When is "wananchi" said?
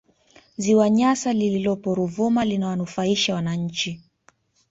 3.35-4.03